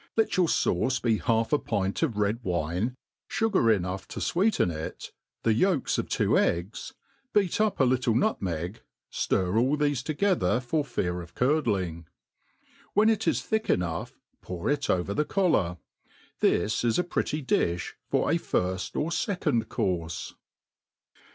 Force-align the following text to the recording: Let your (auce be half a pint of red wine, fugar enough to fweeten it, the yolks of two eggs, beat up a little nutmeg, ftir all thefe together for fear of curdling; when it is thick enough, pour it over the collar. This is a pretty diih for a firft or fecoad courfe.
Let 0.17 0.35
your 0.35 0.47
(auce 0.65 0.99
be 0.99 1.19
half 1.19 1.53
a 1.53 1.59
pint 1.59 2.01
of 2.01 2.17
red 2.17 2.39
wine, 2.41 2.95
fugar 3.29 3.69
enough 3.71 4.07
to 4.07 4.19
fweeten 4.19 4.73
it, 4.73 5.11
the 5.43 5.53
yolks 5.53 5.99
of 5.99 6.09
two 6.09 6.39
eggs, 6.39 6.95
beat 7.33 7.61
up 7.61 7.79
a 7.79 7.83
little 7.83 8.15
nutmeg, 8.15 8.81
ftir 9.13 9.59
all 9.61 9.77
thefe 9.77 10.01
together 10.03 10.59
for 10.59 10.83
fear 10.83 11.21
of 11.21 11.35
curdling; 11.35 12.07
when 12.95 13.09
it 13.09 13.27
is 13.27 13.43
thick 13.43 13.69
enough, 13.69 14.19
pour 14.41 14.71
it 14.71 14.89
over 14.89 15.13
the 15.13 15.23
collar. 15.23 15.77
This 16.39 16.83
is 16.83 16.97
a 16.97 17.03
pretty 17.03 17.43
diih 17.43 17.91
for 18.09 18.31
a 18.31 18.39
firft 18.39 18.99
or 18.99 19.11
fecoad 19.11 19.65
courfe. 19.65 20.33